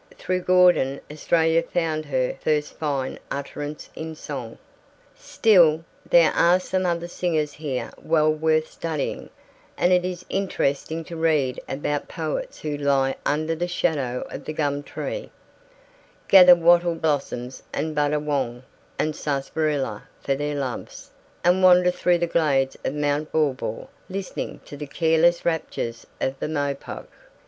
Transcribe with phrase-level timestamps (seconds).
[0.17, 4.57] Through Gordon Australia found her first fine utterance in song.
[5.15, 9.29] Still, there are some other singers here well worth studying,
[9.77, 14.53] and it is interesting to read about poets who lie under the shadow of the
[14.53, 15.29] gum tree,
[16.27, 18.63] gather wattle blossoms and buddawong
[18.97, 21.11] and sarsaparilla for their loves,
[21.43, 26.39] and wander through the glades of Mount Baw baw listening to the careless raptures of
[26.39, 27.11] the mopoke.